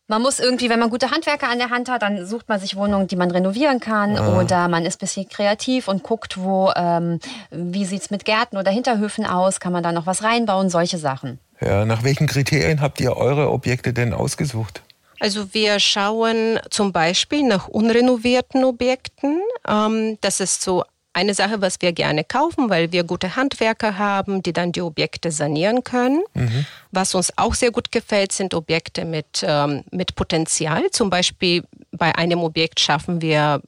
[0.08, 2.76] man muss irgendwie, wenn man gute Handwerker an der Hand hat, dann sucht man sich
[2.76, 4.40] Wohnungen, die man renovieren kann ah.
[4.40, 8.70] oder man ist ein bisschen kreativ und guckt, wo, ähm, wie sieht's mit Gärten oder
[8.70, 11.38] Hinterhöfen aus, kann man da noch was reinbauen, solche Sachen.
[11.60, 14.82] Ja, nach welchen Kriterien habt ihr eure Objekte denn ausgesucht?
[15.20, 19.40] Also wir schauen zum Beispiel nach unrenovierten Objekten.
[19.68, 20.84] Ähm, das ist so
[21.18, 25.32] eine Sache, was wir gerne kaufen, weil wir gute Handwerker haben, die dann die Objekte
[25.32, 26.22] sanieren können.
[26.34, 26.64] Mhm.
[26.92, 30.90] Was uns auch sehr gut gefällt, sind Objekte mit, ähm, mit Potenzial.
[30.92, 33.60] Zum Beispiel bei einem Objekt schaffen wir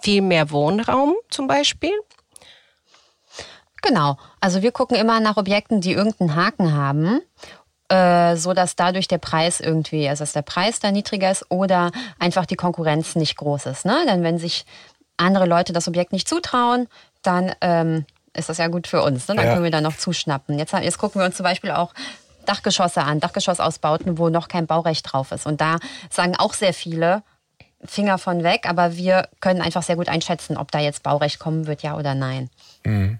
[0.00, 1.92] viel mehr Wohnraum zum Beispiel.
[3.82, 4.16] Genau.
[4.40, 7.20] Also wir gucken immer nach Objekten, die irgendeinen Haken haben
[7.88, 11.92] äh, so dass dadurch der Preis irgendwie, also dass der Preis da niedriger ist oder
[12.18, 13.84] einfach die Konkurrenz nicht groß ist.
[13.84, 14.04] Ne?
[14.08, 14.64] Denn wenn sich
[15.16, 16.88] andere Leute das Objekt nicht zutrauen,
[17.22, 19.28] dann ähm, ist das ja gut für uns.
[19.28, 19.36] Ne?
[19.36, 19.52] Dann ja.
[19.52, 20.58] können wir da noch zuschnappen.
[20.58, 21.94] Jetzt, jetzt gucken wir uns zum Beispiel auch
[22.44, 25.46] Dachgeschosse an, Dachgeschossausbauten, wo noch kein Baurecht drauf ist.
[25.46, 25.78] Und da
[26.10, 27.22] sagen auch sehr viele,
[27.84, 31.66] Finger von weg, aber wir können einfach sehr gut einschätzen, ob da jetzt Baurecht kommen
[31.66, 32.50] wird, ja oder nein.
[32.84, 33.18] Mhm.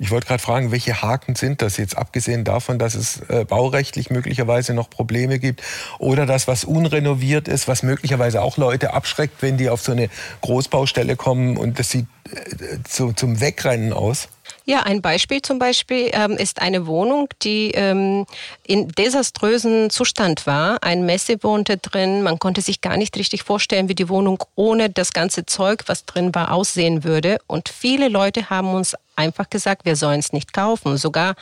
[0.00, 4.10] Ich wollte gerade fragen, welche Haken sind das jetzt, abgesehen davon, dass es äh, baurechtlich
[4.10, 5.60] möglicherweise noch Probleme gibt
[5.98, 10.08] oder das, was unrenoviert ist, was möglicherweise auch Leute abschreckt, wenn die auf so eine
[10.40, 14.28] Großbaustelle kommen und das sieht äh, zu, zum Wegrennen aus?
[14.68, 18.26] Ja, ein Beispiel zum Beispiel ähm, ist eine Wohnung, die ähm,
[18.66, 20.82] in desaströsen Zustand war.
[20.82, 22.22] Ein Messe wohnte drin.
[22.22, 26.04] Man konnte sich gar nicht richtig vorstellen, wie die Wohnung ohne das ganze Zeug, was
[26.04, 27.38] drin war, aussehen würde.
[27.46, 30.98] Und viele Leute haben uns einfach gesagt, wir sollen es nicht kaufen.
[30.98, 31.34] Sogar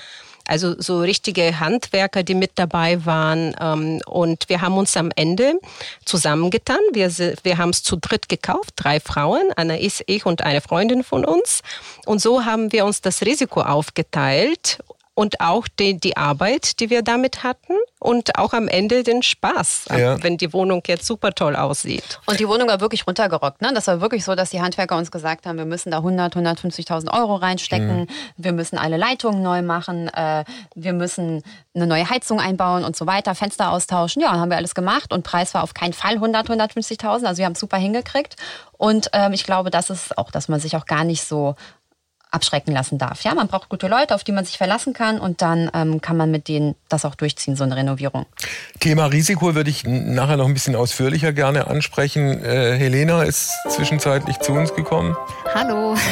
[0.46, 3.54] also so richtige Handwerker, die mit dabei waren.
[3.60, 5.58] Ähm, und wir haben uns am Ende
[6.04, 6.78] zusammengetan.
[6.92, 7.10] Wir,
[7.42, 11.24] wir haben es zu dritt gekauft, drei Frauen, Anna ist ich und eine Freundin von
[11.24, 11.62] uns.
[12.04, 14.78] Und so haben wir uns das Risiko aufgeteilt
[15.16, 19.86] und auch die, die Arbeit, die wir damit hatten und auch am Ende den Spaß,
[19.96, 20.22] ja.
[20.22, 22.20] wenn die Wohnung jetzt super toll aussieht.
[22.26, 23.62] Und die Wohnung war wirklich runtergerockt.
[23.62, 23.72] Ne?
[23.74, 27.18] Das war wirklich so, dass die Handwerker uns gesagt haben, wir müssen da 100, 150.000
[27.18, 28.06] Euro reinstecken, mhm.
[28.36, 31.42] wir müssen alle Leitungen neu machen, äh, wir müssen
[31.74, 34.20] eine neue Heizung einbauen und so weiter, Fenster austauschen.
[34.20, 37.24] Ja, haben wir alles gemacht und Preis war auf keinen Fall 100, 150.000.
[37.24, 38.36] Also wir haben es super hingekriegt.
[38.76, 41.54] Und ähm, ich glaube, das ist auch, dass man sich auch gar nicht so
[42.30, 43.22] abschrecken lassen darf.
[43.22, 46.16] Ja, man braucht gute Leute, auf die man sich verlassen kann und dann ähm, kann
[46.16, 48.26] man mit denen das auch durchziehen, so eine Renovierung.
[48.80, 52.44] Thema Risiko würde ich nachher noch ein bisschen ausführlicher gerne ansprechen.
[52.44, 55.16] Äh, Helena ist zwischenzeitlich zu uns gekommen.
[55.54, 55.96] Hallo.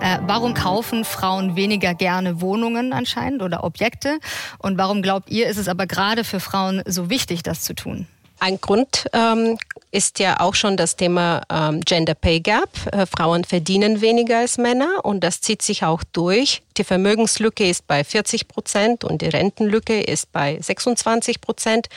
[0.00, 4.18] Äh, warum kaufen Frauen weniger gerne Wohnungen anscheinend oder Objekte?
[4.58, 8.06] Und warum glaubt ihr, ist es aber gerade für Frauen so wichtig, das zu tun?
[8.40, 9.58] Ein Grund ähm,
[9.90, 12.68] ist ja auch schon das Thema ähm, Gender Pay Gap.
[12.92, 16.62] Äh, Frauen verdienen weniger als Männer und das zieht sich auch durch.
[16.76, 21.88] Die Vermögenslücke ist bei 40 Prozent und die Rentenlücke ist bei 26 Prozent.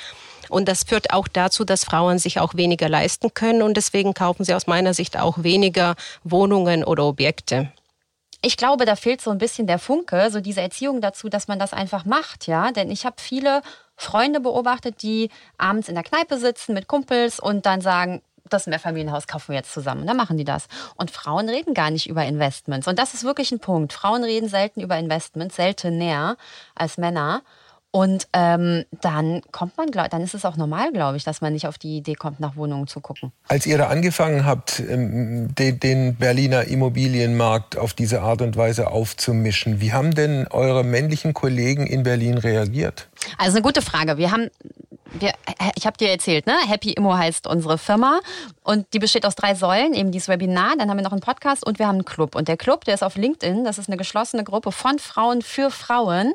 [0.50, 4.44] Und das führt auch dazu, dass Frauen sich auch weniger leisten können und deswegen kaufen
[4.44, 7.72] sie aus meiner Sicht auch weniger Wohnungen oder Objekte.
[8.44, 11.60] Ich glaube, da fehlt so ein bisschen der Funke, so diese Erziehung dazu, dass man
[11.60, 12.72] das einfach macht, ja.
[12.72, 13.62] Denn ich habe viele
[14.02, 19.28] Freunde beobachtet, die abends in der Kneipe sitzen mit Kumpels und dann sagen, das Mehrfamilienhaus
[19.28, 20.06] kaufen wir jetzt zusammen.
[20.06, 20.68] dann machen die das.
[20.96, 22.88] Und Frauen reden gar nicht über Investments.
[22.88, 23.94] Und das ist wirklich ein Punkt.
[23.94, 26.36] Frauen reden selten über Investments, selten näher
[26.76, 27.44] als Männer.
[27.92, 31.52] Und ähm, dann kommt man, glaub, dann ist es auch normal, glaube ich, dass man
[31.52, 33.34] nicht auf die Idee kommt, nach Wohnungen zu gucken.
[33.50, 38.92] Als ihr da angefangen habt, ähm, den, den Berliner Immobilienmarkt auf diese Art und Weise
[38.92, 43.10] aufzumischen, wie haben denn eure männlichen Kollegen in Berlin reagiert?
[43.38, 44.18] Also eine gute Frage.
[44.18, 44.50] Wir haben
[45.20, 45.34] wir,
[45.76, 46.56] ich habe dir erzählt, ne?
[46.68, 48.22] Happy Immo heißt unsere Firma
[48.64, 51.66] und die besteht aus drei Säulen, eben dieses Webinar, dann haben wir noch einen Podcast
[51.66, 52.36] und wir haben einen Club.
[52.36, 55.70] Und der Club, der ist auf LinkedIn, das ist eine geschlossene Gruppe von Frauen für
[55.70, 56.34] Frauen.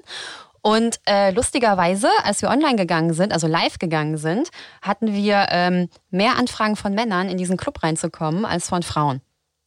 [0.66, 4.48] Und äh, lustigerweise, als wir online gegangen sind, also live gegangen sind,
[4.82, 9.20] hatten wir ähm, mehr Anfragen von Männern, in diesen Club reinzukommen, als von Frauen.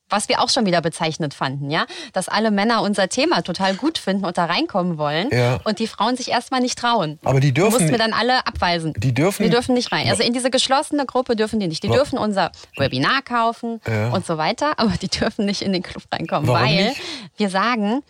[0.10, 3.98] Was wir auch schon wieder bezeichnet fanden, ja, dass alle Männer unser Thema total gut
[3.98, 5.62] finden und da reinkommen wollen ja.
[5.64, 7.18] und die Frauen sich erstmal nicht trauen.
[7.24, 7.78] Aber die dürfen.
[7.78, 8.94] Die mussten wir dann alle abweisen.
[8.98, 9.44] Die dürfen.
[9.44, 10.10] Die dürfen nicht rein.
[10.10, 11.82] Also in diese geschlossene Gruppe dürfen die nicht.
[11.82, 14.10] Die dürfen unser Webinar kaufen ja.
[14.10, 17.02] und so weiter, aber die dürfen nicht in den Club reinkommen, Warum weil nicht?
[17.38, 18.02] wir sagen,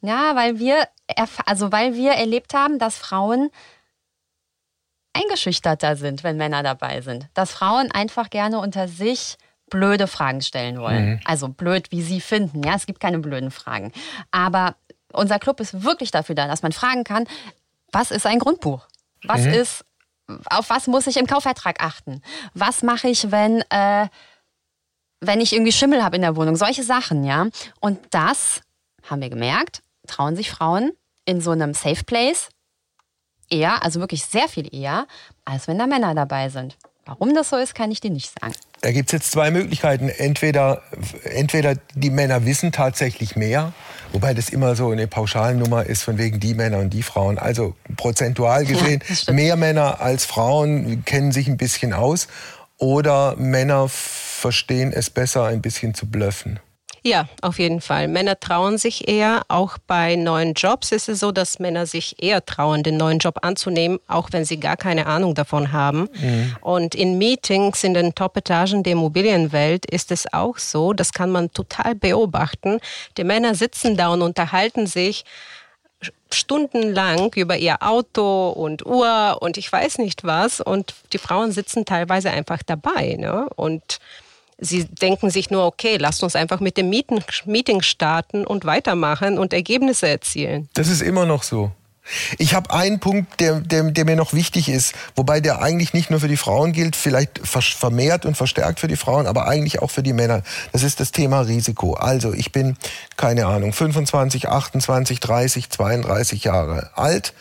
[0.00, 0.88] ja, weil wir,
[1.46, 3.50] also weil wir erlebt haben, dass Frauen
[5.12, 7.28] eingeschüchterter sind, wenn Männer dabei sind.
[7.34, 9.36] Dass Frauen einfach gerne unter sich
[9.70, 11.10] blöde Fragen stellen wollen.
[11.10, 11.20] Mhm.
[11.24, 12.62] Also blöd, wie sie finden.
[12.62, 13.92] Ja, es gibt keine blöden Fragen.
[14.30, 14.76] Aber
[15.12, 17.26] unser Club ist wirklich dafür da, dass man fragen kann,
[17.92, 18.86] was ist ein Grundbuch?
[19.24, 19.52] Was mhm.
[19.52, 19.84] ist,
[20.46, 22.22] auf was muss ich im Kaufvertrag achten?
[22.54, 24.08] Was mache ich, wenn, äh,
[25.20, 26.56] wenn ich irgendwie Schimmel habe in der Wohnung?
[26.56, 27.46] Solche Sachen, ja.
[27.80, 28.62] Und das
[29.08, 30.92] haben wir gemerkt, trauen sich Frauen
[31.24, 32.48] in so einem Safe Place
[33.50, 35.06] eher, also wirklich sehr viel eher,
[35.44, 36.76] als wenn da Männer dabei sind.
[37.08, 38.52] Warum das so ist, kann ich dir nicht sagen.
[38.82, 40.10] Da gibt es jetzt zwei Möglichkeiten.
[40.10, 40.82] Entweder,
[41.24, 43.72] entweder die Männer wissen tatsächlich mehr,
[44.12, 47.38] wobei das immer so eine Pauschalnummer ist von wegen die Männer und die Frauen.
[47.38, 52.28] Also prozentual gesehen, ja, mehr Männer als Frauen kennen sich ein bisschen aus.
[52.76, 56.60] Oder Männer verstehen es besser, ein bisschen zu blöffen.
[57.02, 58.08] Ja, auf jeden Fall.
[58.08, 59.42] Männer trauen sich eher.
[59.48, 63.38] Auch bei neuen Jobs ist es so, dass Männer sich eher trauen, den neuen Job
[63.42, 66.08] anzunehmen, auch wenn sie gar keine Ahnung davon haben.
[66.20, 66.56] Mhm.
[66.60, 71.52] Und in Meetings in den Top-Etagen der Immobilienwelt ist es auch so, das kann man
[71.52, 72.80] total beobachten.
[73.16, 75.24] Die Männer sitzen da und unterhalten sich
[76.30, 81.84] stundenlang über ihr Auto und Uhr und ich weiß nicht was und die Frauen sitzen
[81.84, 83.16] teilweise einfach dabei.
[83.18, 83.48] Ne?
[83.56, 83.98] Und
[84.60, 89.52] Sie denken sich nur, okay, lasst uns einfach mit dem Meeting starten und weitermachen und
[89.52, 90.68] Ergebnisse erzielen.
[90.74, 91.70] Das ist immer noch so.
[92.38, 96.10] Ich habe einen Punkt, der, der, der, mir noch wichtig ist, wobei der eigentlich nicht
[96.10, 99.90] nur für die Frauen gilt, vielleicht vermehrt und verstärkt für die Frauen, aber eigentlich auch
[99.90, 100.42] für die Männer.
[100.72, 101.94] Das ist das Thema Risiko.
[101.94, 102.76] Also ich bin,
[103.16, 107.34] keine Ahnung, 25, 28, 30, 32 Jahre alt.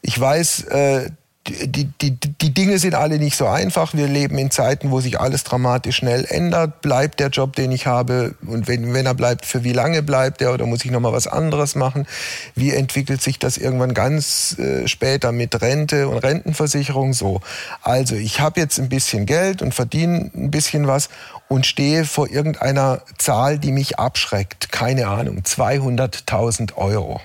[0.00, 1.10] Ich weiß, äh,
[1.46, 3.92] die, die, die Dinge sind alle nicht so einfach.
[3.92, 6.80] Wir leben in Zeiten, wo sich alles dramatisch schnell ändert.
[6.80, 8.34] Bleibt der Job, den ich habe?
[8.46, 10.54] Und wenn, wenn er bleibt, für wie lange bleibt er?
[10.54, 12.06] Oder muss ich nochmal was anderes machen?
[12.54, 17.12] Wie entwickelt sich das irgendwann ganz äh, später mit Rente und Rentenversicherung?
[17.12, 17.42] So.
[17.82, 21.10] Also, ich habe jetzt ein bisschen Geld und verdiene ein bisschen was
[21.48, 24.72] und stehe vor irgendeiner Zahl, die mich abschreckt.
[24.72, 27.20] Keine Ahnung, 200.000 Euro.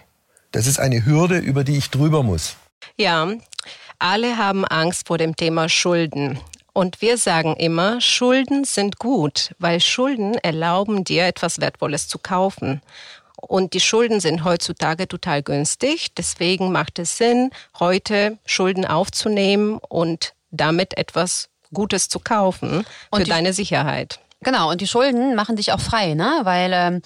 [0.51, 2.57] Das ist eine Hürde, über die ich drüber muss.
[2.97, 3.29] Ja,
[3.99, 6.39] alle haben Angst vor dem Thema Schulden.
[6.73, 12.81] Und wir sagen immer, Schulden sind gut, weil Schulden erlauben dir etwas Wertvolles zu kaufen.
[13.35, 16.13] Und die Schulden sind heutzutage total günstig.
[16.15, 23.53] Deswegen macht es Sinn, heute Schulden aufzunehmen und damit etwas Gutes zu kaufen für deine
[23.53, 24.19] Sicherheit.
[24.41, 26.39] Genau, und die Schulden machen dich auch frei, ne?
[26.43, 27.01] Weil ähm,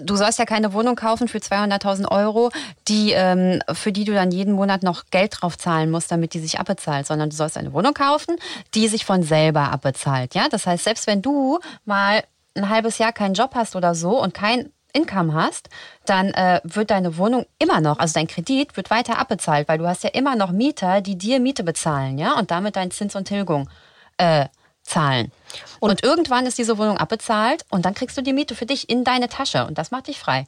[0.00, 2.50] du sollst ja keine Wohnung kaufen für 200.000 Euro,
[2.88, 6.38] die ähm, für die du dann jeden Monat noch Geld drauf zahlen musst, damit die
[6.38, 8.36] sich abbezahlt, sondern du sollst eine Wohnung kaufen,
[8.72, 10.34] die sich von selber abbezahlt.
[10.34, 12.24] Ja, das heißt, selbst wenn du mal
[12.54, 15.68] ein halbes Jahr keinen Job hast oder so und kein Income hast,
[16.06, 19.86] dann äh, wird deine Wohnung immer noch, also dein Kredit wird weiter abbezahlt, weil du
[19.86, 23.26] hast ja immer noch Mieter, die dir Miete bezahlen, ja, und damit dein Zins und
[23.26, 23.68] Tilgung
[24.16, 24.46] äh,
[24.88, 25.30] zahlen.
[25.80, 28.88] Und, und irgendwann ist diese Wohnung abbezahlt und dann kriegst du die Miete für dich
[28.88, 30.46] in deine Tasche und das macht dich frei.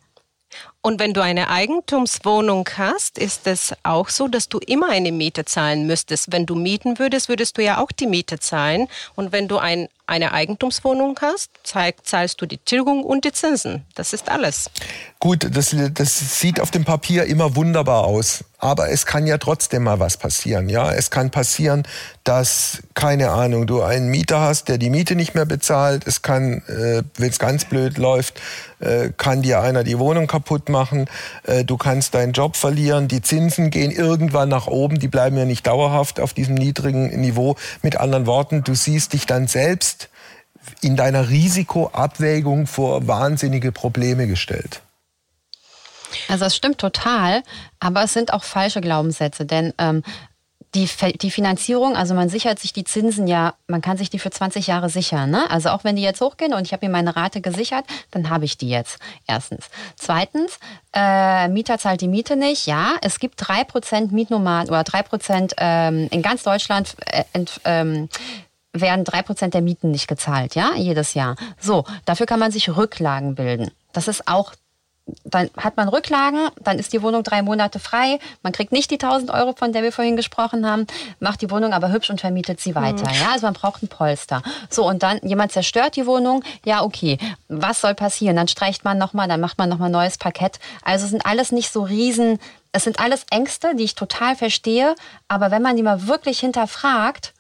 [0.83, 5.45] Und wenn du eine Eigentumswohnung hast, ist es auch so, dass du immer eine Miete
[5.45, 6.33] zahlen müsstest.
[6.33, 8.89] Wenn du mieten würdest, würdest du ja auch die Miete zahlen.
[9.15, 13.85] Und wenn du ein, eine Eigentumswohnung hast, zahlst du die Tilgung und die Zinsen.
[13.95, 14.71] Das ist alles.
[15.19, 18.45] Gut, das, das sieht auf dem Papier immer wunderbar aus.
[18.61, 20.69] Aber es kann ja trotzdem mal was passieren.
[20.69, 21.83] Ja, es kann passieren,
[22.25, 26.07] dass keine Ahnung, du einen Mieter hast, der die Miete nicht mehr bezahlt.
[26.07, 28.39] Es kann, äh, wenn es ganz blöd läuft,
[28.81, 31.07] äh, kann dir einer die Wohnung kaputt machen.
[31.45, 33.09] Äh, du kannst deinen Job verlieren.
[33.09, 34.99] Die Zinsen gehen irgendwann nach oben.
[34.99, 37.57] Die bleiben ja nicht dauerhaft auf diesem niedrigen Niveau.
[37.81, 40.11] Mit anderen Worten, du siehst dich dann selbst
[40.83, 44.83] in deiner Risikoabwägung vor wahnsinnige Probleme gestellt.
[46.29, 47.43] Also das stimmt total,
[47.79, 50.03] aber es sind auch falsche Glaubenssätze, denn ähm,
[50.75, 50.89] die,
[51.21, 54.69] die Finanzierung, also man sichert sich die Zinsen ja, man kann sich die für 20
[54.69, 55.31] Jahre sichern.
[55.31, 55.51] Ne?
[55.51, 58.45] Also auch wenn die jetzt hochgehen und ich habe mir meine Rate gesichert, dann habe
[58.45, 58.99] ich die jetzt.
[59.27, 59.67] Erstens.
[59.97, 60.59] Zweitens,
[60.93, 62.67] äh, Mieter zahlt die Miete nicht.
[62.67, 67.61] Ja, es gibt drei Prozent Mietnomaden oder drei Prozent ähm, in ganz Deutschland äh, ent,
[67.65, 68.09] ähm,
[68.73, 71.35] werden drei Prozent der Mieten nicht gezahlt, ja, jedes Jahr.
[71.61, 73.73] So, dafür kann man sich Rücklagen bilden.
[73.93, 74.53] Das ist auch
[75.25, 78.19] dann hat man Rücklagen, dann ist die Wohnung drei Monate frei.
[78.43, 80.87] Man kriegt nicht die 1000 Euro, von der wir vorhin gesprochen haben,
[81.19, 83.09] macht die Wohnung aber hübsch und vermietet sie weiter.
[83.09, 83.15] Mhm.
[83.21, 84.43] Ja, also man braucht ein Polster.
[84.69, 86.43] So und dann jemand zerstört die Wohnung.
[86.65, 87.19] Ja, okay.
[87.49, 88.37] Was soll passieren?
[88.37, 90.59] Dann streicht man nochmal, dann macht man nochmal neues Parkett.
[90.83, 92.39] Also sind alles nicht so riesen.
[92.73, 94.95] Es sind alles Ängste, die ich total verstehe.
[95.29, 97.35] Aber wenn man die mal wirklich hinterfragt,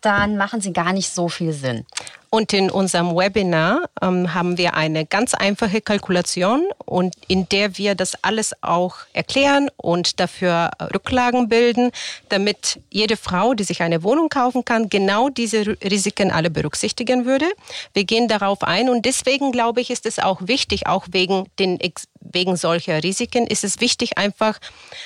[0.00, 1.84] dann machen sie gar nicht so viel Sinn.
[2.30, 7.94] Und in unserem Webinar ähm, haben wir eine ganz einfache Kalkulation und in der wir
[7.94, 11.90] das alles auch erklären und dafür Rücklagen bilden,
[12.28, 17.46] damit jede Frau, die sich eine Wohnung kaufen kann, genau diese Risiken alle berücksichtigen würde.
[17.94, 21.78] Wir gehen darauf ein und deswegen glaube ich, ist es auch wichtig, auch wegen den
[22.20, 24.58] wegen solcher Risiken ist es wichtig, einfach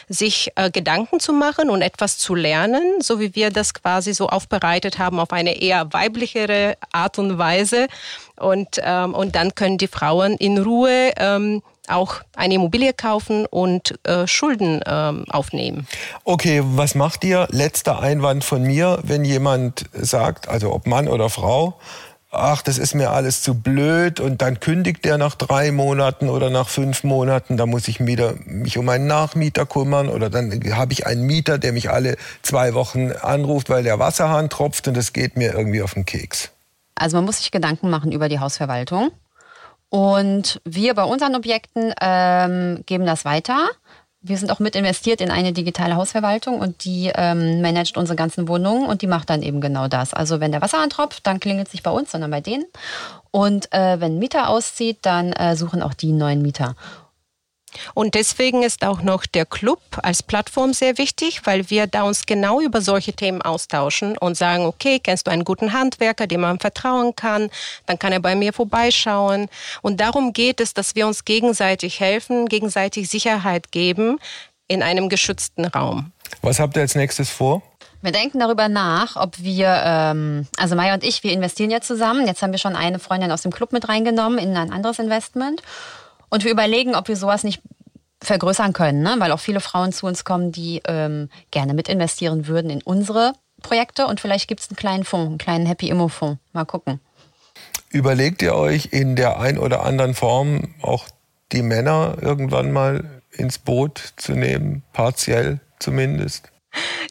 [0.09, 4.29] sich äh, Gedanken zu machen und etwas zu lernen, so wie wir das quasi so
[4.29, 7.87] aufbereitet haben auf eine eher weiblichere Art und Weise.
[8.37, 13.99] Und, ähm, und dann können die Frauen in Ruhe ähm, auch eine Immobilie kaufen und
[14.05, 15.87] äh, Schulden ähm, aufnehmen.
[16.25, 17.49] Okay, was macht ihr?
[17.51, 21.79] Letzter Einwand von mir, wenn jemand sagt, also ob Mann oder Frau,
[22.33, 26.51] ach, das ist mir alles zu blöd und dann kündigt der nach drei Monaten oder
[26.51, 30.93] nach fünf Monaten, da muss ich wieder mich um einen Nachmieter kümmern oder dann habe
[30.93, 35.13] ich einen Mieter, der mich alle zwei Wochen anruft, weil der Wasserhahn tropft und das
[35.13, 36.52] geht mir irgendwie auf den Keks.
[37.03, 39.11] Also man muss sich Gedanken machen über die Hausverwaltung
[39.91, 43.69] und wir bei unseren Objekten ähm, geben das weiter
[44.23, 48.47] wir sind auch mit investiert in eine digitale Hausverwaltung und die ähm, managt unsere ganzen
[48.47, 50.15] Wohnungen und die macht dann eben genau das.
[50.15, 52.65] Also wenn der Wasser antropft, dann klingelt es nicht bei uns, sondern bei denen.
[53.33, 56.77] Und äh, wenn ein Mieter auszieht, dann äh, suchen auch die neuen Mieter.
[57.95, 62.27] Und deswegen ist auch noch der Club als Plattform sehr wichtig, weil wir da uns
[62.27, 66.59] genau über solche Themen austauschen und sagen, okay, kennst du einen guten Handwerker, dem man
[66.59, 67.51] vertrauen kann,
[67.87, 69.49] dann kann er bei mir vorbeischauen.
[69.83, 74.19] Und darum geht es, dass wir uns gegenseitig helfen, gegenseitig Sicherheit geben
[74.69, 76.13] in einem geschützten Raum.
[76.41, 77.63] Was habt ihr als nächstes vor?
[78.01, 82.27] Wir denken darüber nach, ob wir, ähm, also Maya und ich, wir investieren ja zusammen.
[82.27, 85.63] Jetzt haben wir schon eine Freundin aus dem Club mit reingenommen in ein anderes Investment.
[86.33, 87.61] Und wir überlegen, ob wir sowas nicht
[88.23, 89.17] vergrößern können, ne?
[89.19, 93.35] weil auch viele Frauen zu uns kommen, die ähm, gerne mit investieren würden in unsere
[93.61, 96.41] Projekte und vielleicht gibt es einen kleinen Fonds, einen kleinen Happy Immo Fonds.
[96.55, 97.01] Mal gucken.
[97.91, 101.05] Überlegt ihr euch in der ein oder anderen Form auch
[101.53, 106.51] die Männer irgendwann mal ins Boot zu nehmen, partiell zumindest?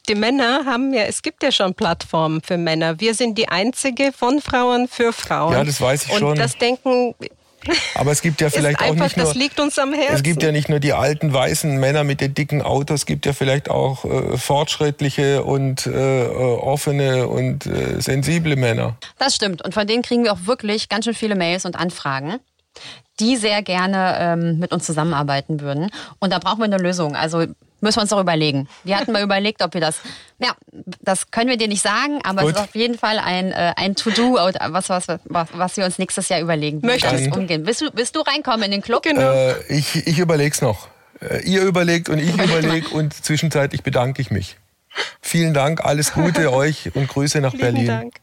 [0.10, 3.00] Die Männer haben ja, es gibt ja schon Plattformen für Männer.
[3.00, 5.54] Wir sind die einzige von Frauen für Frauen.
[5.54, 6.30] Ja, das weiß ich und schon.
[6.32, 7.14] Und das denken
[7.96, 9.26] aber es gibt ja vielleicht einfach, auch nicht nur.
[9.26, 10.16] Das liegt uns am Herzen.
[10.16, 13.26] Es gibt ja nicht nur die alten weißen Männer mit den dicken Autos, es gibt
[13.26, 18.98] ja vielleicht auch äh, fortschrittliche und äh, offene und äh, sensible Männer.
[19.18, 19.64] Das stimmt.
[19.64, 22.40] Und von denen kriegen wir auch wirklich ganz schön viele Mails und Anfragen.
[23.20, 25.92] die sehr gerne ähm, mit uns zusammenarbeiten würden.
[26.20, 27.16] Und da brauchen wir eine Lösung.
[27.16, 27.46] Also
[27.82, 28.68] müssen wir uns doch überlegen.
[28.84, 30.00] Wir hatten mal überlegt, ob wir das,
[30.40, 30.56] ja,
[31.02, 32.52] das können wir dir nicht sagen, aber Gut.
[32.52, 36.00] es ist auf jeden Fall ein, äh, ein To-Do, was, was, was, was wir uns
[36.00, 37.66] nächstes Jahr überlegen, Möchtest das umgehen.
[37.66, 39.04] Willst du, willst du reinkommen in den Club?
[39.04, 39.32] Genau.
[39.32, 40.88] Äh, ich ich überlege es noch.
[41.20, 44.58] Äh, ihr überlegt und ich überlege und zwischenzeitlich bedanke ich mich.
[45.22, 47.88] Vielen Dank, alles Gute euch und Grüße nach Lieben Berlin.
[47.88, 48.16] Dank.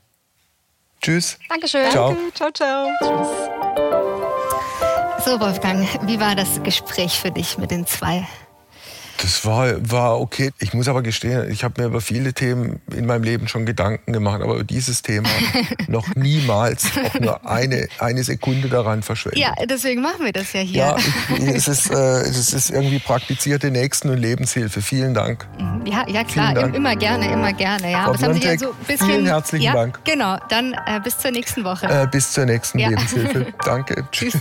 [1.01, 1.39] Tschüss.
[1.49, 1.91] Dankeschön.
[1.91, 2.09] Ciao.
[2.13, 2.35] Danke.
[2.35, 2.89] Ciao, ciao.
[2.99, 3.29] Tschüss.
[5.25, 8.27] So, Wolfgang, wie war das Gespräch für dich mit den zwei?
[9.21, 10.51] Das war, war okay.
[10.61, 14.13] Ich muss aber gestehen, ich habe mir über viele Themen in meinem Leben schon Gedanken
[14.13, 15.29] gemacht, aber über dieses Thema
[15.89, 19.41] noch niemals auch nur eine, eine Sekunde daran verschwendet.
[19.41, 20.79] Ja, deswegen machen wir das ja hier.
[20.79, 20.97] Ja,
[21.37, 24.83] ich, es, ist, äh, es ist irgendwie praktizierte Nächsten- und Lebenshilfe.
[24.83, 25.47] Vielen Dank.
[25.59, 25.87] Mhm.
[25.87, 27.91] Ja, ja klar, immer gerne, immer gerne.
[27.91, 28.05] Ja.
[28.05, 29.99] Frau haben Sie ja so ein bisschen, vielen herzlichen ja, Dank.
[30.05, 31.87] Genau, dann äh, bis zur nächsten Woche.
[31.87, 32.91] Äh, bis zur nächsten ja.
[32.91, 33.47] Lebenshilfe.
[33.65, 34.07] Danke.
[34.13, 34.39] Tschüss.